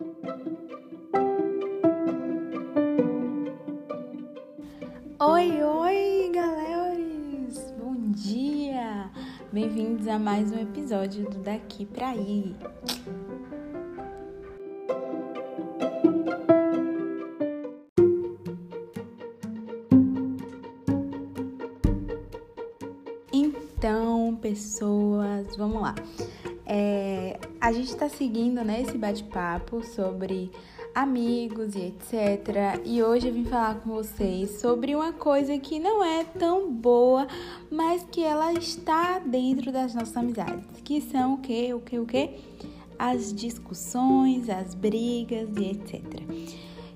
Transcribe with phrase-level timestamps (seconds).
[0.00, 0.06] Oi,
[5.60, 7.74] oi, galeras!
[7.76, 9.10] Bom dia!
[9.52, 12.54] Bem-vindos a mais um episódio do Daqui Pra Ir.
[23.32, 25.96] Então, pessoas, vamos lá.
[26.64, 27.07] É,
[27.68, 30.50] a gente está seguindo né, esse bate-papo sobre
[30.94, 32.80] amigos e etc.
[32.82, 37.28] E hoje eu vim falar com vocês sobre uma coisa que não é tão boa,
[37.70, 42.06] mas que ela está dentro das nossas amizades, que são o que, o que, o
[42.06, 42.30] que?
[42.98, 46.02] As discussões, as brigas e etc.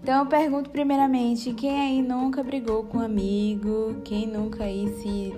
[0.00, 3.96] Então eu pergunto primeiramente, quem aí nunca brigou com um amigo?
[4.04, 5.34] Quem nunca aí se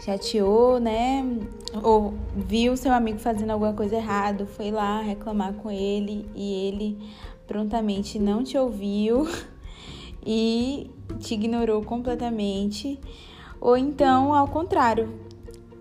[0.00, 1.24] chateou, né?
[1.82, 6.98] Ou viu seu amigo fazendo alguma coisa errada, foi lá reclamar com ele e ele
[7.46, 9.28] prontamente não te ouviu
[10.24, 12.98] e te ignorou completamente.
[13.60, 15.12] Ou então, ao contrário,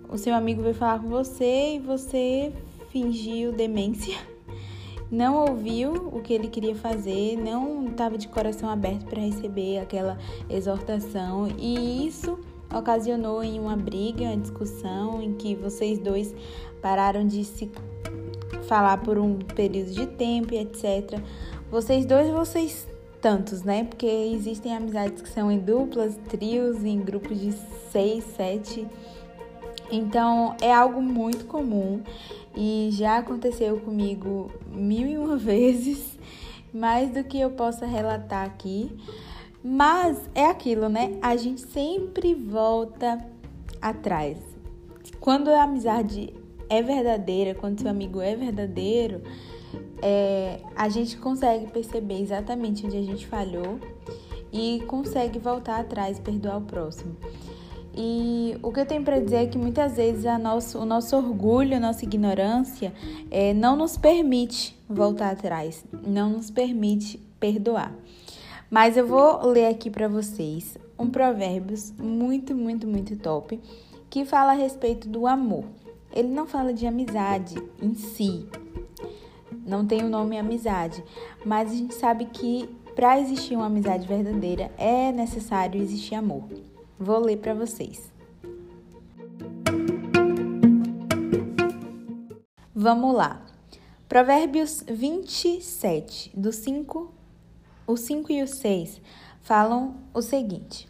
[0.09, 2.51] o seu amigo veio falar com você e você
[2.89, 4.17] fingiu demência,
[5.09, 10.17] não ouviu o que ele queria fazer, não estava de coração aberto para receber aquela
[10.49, 12.37] exortação e isso
[12.73, 16.33] ocasionou em uma briga, uma discussão em que vocês dois
[16.81, 17.69] pararam de se
[18.67, 21.19] falar por um período de tempo etc.
[21.71, 22.87] Vocês dois, vocês
[23.21, 23.83] tantos, né?
[23.83, 27.51] Porque existem amizades que são em duplas, trios, em grupos de
[27.91, 28.87] seis, sete.
[29.91, 32.01] Então é algo muito comum
[32.55, 36.17] e já aconteceu comigo mil e uma vezes,
[36.73, 38.91] mais do que eu possa relatar aqui.
[39.63, 41.17] Mas é aquilo, né?
[41.21, 43.25] A gente sempre volta
[43.81, 44.37] atrás.
[45.19, 46.33] Quando a amizade
[46.69, 49.21] é verdadeira, quando seu amigo é verdadeiro,
[50.01, 53.79] é, a gente consegue perceber exatamente onde a gente falhou
[54.51, 57.15] e consegue voltar atrás perdoar o próximo.
[57.93, 61.17] E o que eu tenho para dizer é que muitas vezes a nosso, o nosso
[61.17, 62.93] orgulho, a nossa ignorância
[63.29, 67.93] é, não nos permite voltar atrás, não nos permite perdoar.
[68.69, 73.59] Mas eu vou ler aqui para vocês um provérbio muito, muito, muito top
[74.09, 75.65] que fala a respeito do amor.
[76.13, 78.47] Ele não fala de amizade em si,
[79.65, 81.03] não tem o nome amizade,
[81.45, 86.43] mas a gente sabe que para existir uma amizade verdadeira é necessário existir amor.
[86.99, 88.11] Vou ler para vocês.
[92.75, 93.45] Vamos lá.
[94.07, 97.18] Provérbios 27, do 5,
[97.89, 99.01] o 5 e o 6
[99.41, 100.87] falam o seguinte: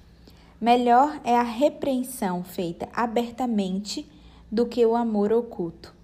[0.60, 4.06] Melhor é a repreensão feita abertamente
[4.52, 5.96] do que o amor oculto.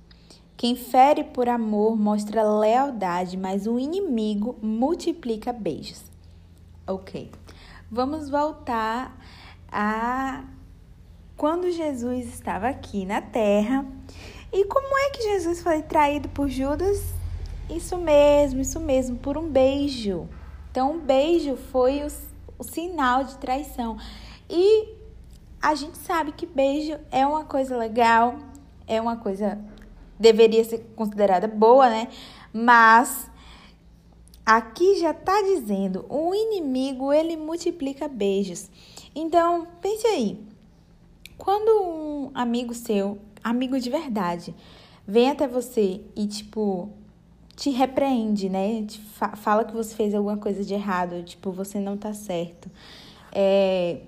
[0.55, 6.01] Quem fere por amor mostra lealdade, mas o inimigo multiplica beijos.
[6.87, 7.29] Ok,
[7.91, 9.19] vamos voltar
[9.69, 10.45] a
[11.35, 13.85] quando Jesus estava aqui na terra.
[14.53, 17.13] E como é que Jesus foi traído por Judas?
[17.69, 20.29] Isso mesmo, isso mesmo, por um beijo.
[20.75, 22.07] Então, um beijo foi o,
[22.59, 23.97] o sinal de traição.
[24.49, 24.89] E
[25.61, 28.35] a gente sabe que beijo é uma coisa legal,
[28.85, 29.57] é uma coisa
[30.19, 32.09] deveria ser considerada boa, né?
[32.51, 33.31] Mas
[34.45, 38.69] aqui já está dizendo, o inimigo ele multiplica beijos.
[39.15, 40.43] Então, pense aí.
[41.37, 44.53] Quando um amigo seu, amigo de verdade,
[45.07, 46.91] vem até você e tipo
[47.55, 48.83] te repreende, né?
[48.85, 52.69] Te fa fala que você fez alguma coisa de errado, tipo, você não tá certo.
[53.31, 54.01] É...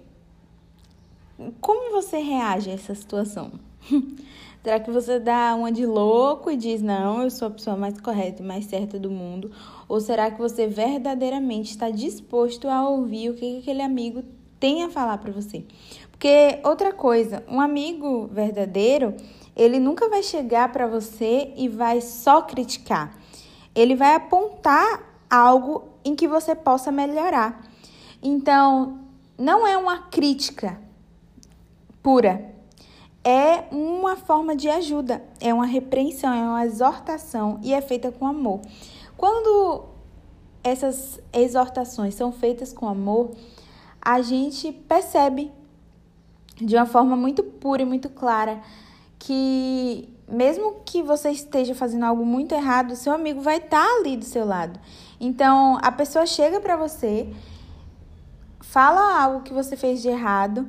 [1.62, 3.52] Como você reage a essa situação?
[4.64, 8.02] Será que você dá uma de louco e diz, não, eu sou a pessoa mais
[8.02, 9.50] correta e mais certa do mundo?
[9.88, 14.24] Ou será que você verdadeiramente está disposto a ouvir o que aquele amigo
[14.60, 15.64] tem a falar para você?
[16.12, 19.16] Porque outra coisa, um amigo verdadeiro,
[19.56, 23.18] ele nunca vai chegar para você e vai só criticar.
[23.78, 27.62] Ele vai apontar algo em que você possa melhorar.
[28.24, 29.02] Então,
[29.38, 30.82] não é uma crítica
[32.02, 32.56] pura,
[33.24, 38.26] é uma forma de ajuda, é uma repreensão, é uma exortação e é feita com
[38.26, 38.62] amor.
[39.16, 39.86] Quando
[40.64, 43.30] essas exortações são feitas com amor,
[44.02, 45.52] a gente percebe
[46.56, 48.60] de uma forma muito pura e muito clara
[49.20, 54.18] que mesmo que você esteja fazendo algo muito errado, seu amigo vai estar tá ali
[54.18, 54.80] do seu lado.
[55.20, 57.34] Então, a pessoa chega para você,
[58.60, 60.68] fala algo que você fez de errado,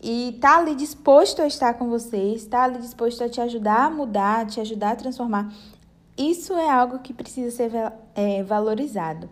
[0.00, 3.90] e tá ali disposto a estar com você, está ali disposto a te ajudar a
[3.90, 5.52] mudar, a te ajudar a transformar.
[6.16, 7.70] isso é algo que precisa ser
[8.14, 9.28] é, valorizado.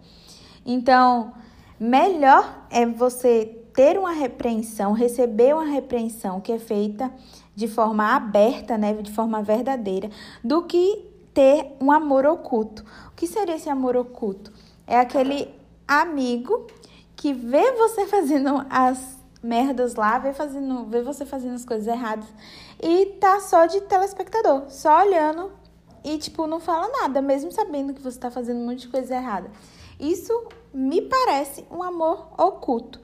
[0.64, 1.32] Então,
[1.78, 7.12] melhor é você ter uma repreensão, receber uma repreensão que é feita
[7.56, 10.10] de forma aberta, né, de forma verdadeira,
[10.44, 12.84] do que ter um amor oculto.
[13.08, 14.52] O que seria esse amor oculto?
[14.86, 15.52] É aquele
[15.88, 16.66] amigo
[17.16, 22.26] que vê você fazendo as merdas lá, vê, fazendo, vê você fazendo as coisas erradas
[22.82, 25.50] e tá só de telespectador, só olhando
[26.04, 29.14] e, tipo, não fala nada, mesmo sabendo que você tá fazendo um monte de coisa
[29.14, 29.50] errada.
[29.98, 30.32] Isso
[30.74, 33.00] me parece um amor oculto.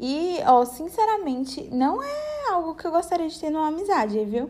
[0.00, 4.48] E, ó, sinceramente, não é algo que eu gostaria de ter numa amizade, viu?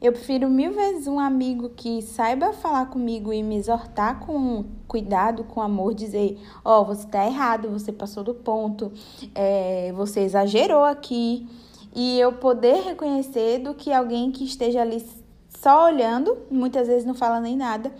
[0.00, 5.42] Eu prefiro mil vezes um amigo que saiba falar comigo e me exortar com cuidado,
[5.42, 8.92] com amor, dizer: Ó, oh, você tá errado, você passou do ponto,
[9.34, 11.48] é, você exagerou aqui.
[11.92, 15.04] E eu poder reconhecer do que alguém que esteja ali
[15.48, 17.90] só olhando, muitas vezes não fala nem nada,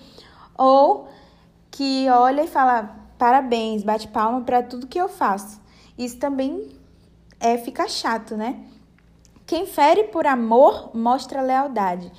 [0.56, 1.08] ou
[1.70, 5.65] que olha e fala: parabéns, bate palma para tudo que eu faço.
[5.98, 6.70] Isso também
[7.40, 8.64] é fica chato, né?
[9.46, 12.10] Quem fere por amor mostra lealdade.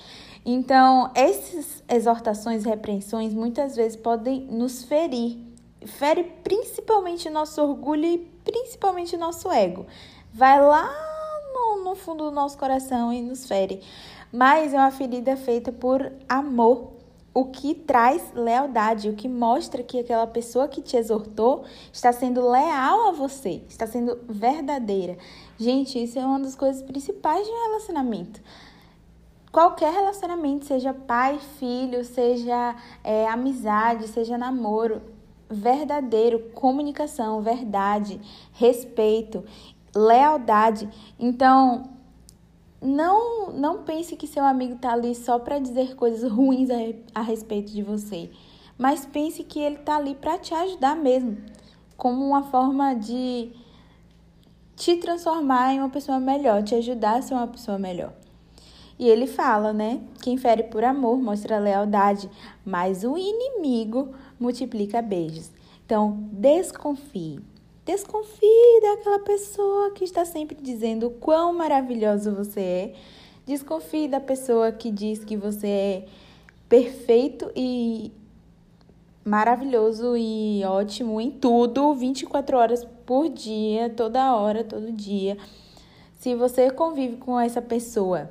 [0.45, 5.37] Então, essas exortações e repreensões muitas vezes podem nos ferir.
[5.85, 9.85] Fere principalmente nosso orgulho e principalmente nosso ego.
[10.33, 10.89] Vai lá
[11.53, 13.81] no, no fundo do nosso coração e nos fere.
[14.31, 16.93] Mas é uma ferida feita por amor
[17.37, 22.41] o que traz lealdade, o que mostra que aquela pessoa que te exortou está sendo
[22.49, 25.19] leal a você, está sendo verdadeira.
[25.55, 28.41] Gente, isso é uma das coisas principais de um relacionamento.
[29.51, 34.99] Qualquer relacionamento, seja pai, filho, seja é, amizade, seja namoro,
[35.47, 38.19] verdadeiro, comunicação, verdade,
[38.53, 39.43] respeito,
[39.95, 40.89] lealdade.
[41.19, 41.96] Então,
[42.81, 46.75] não, não pense que seu amigo está ali só para dizer coisas ruins a,
[47.19, 48.29] a respeito de você,
[48.77, 51.37] mas pense que ele está ali para te ajudar mesmo,
[51.95, 53.51] como uma forma de
[54.75, 58.13] te transformar em uma pessoa melhor, te ajudar a ser uma pessoa melhor.
[58.99, 60.01] E ele fala, né?
[60.21, 62.29] Quem fere por amor mostra lealdade,
[62.65, 65.51] mas o inimigo multiplica beijos.
[65.85, 67.39] Então, desconfie.
[67.87, 72.93] Desconfie daquela pessoa que está sempre dizendo o quão maravilhoso você é.
[73.45, 76.05] Desconfie da pessoa que diz que você é
[76.67, 78.11] perfeito e
[79.23, 85.37] maravilhoso e ótimo em tudo, 24 horas por dia, toda hora, todo dia.
[86.19, 88.29] Se você convive com essa pessoa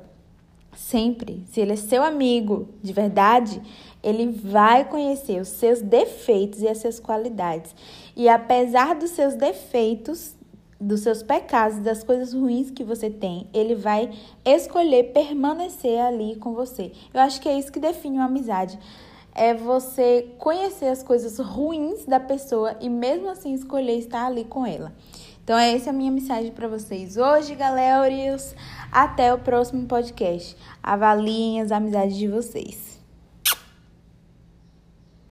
[0.77, 3.61] sempre, se ele é seu amigo de verdade,
[4.03, 7.75] ele vai conhecer os seus defeitos e as suas qualidades.
[8.15, 10.35] E apesar dos seus defeitos,
[10.79, 14.11] dos seus pecados, das coisas ruins que você tem, ele vai
[14.45, 16.91] escolher permanecer ali com você.
[17.11, 18.77] Eu acho que é isso que define uma amizade.
[19.33, 24.65] É você conhecer as coisas ruins da pessoa e mesmo assim escolher estar ali com
[24.65, 24.93] ela.
[25.47, 28.35] Então, essa é a minha mensagem para vocês hoje, galera.
[28.91, 30.57] Até o próximo podcast.
[30.83, 32.96] Avaliem as amizades de vocês.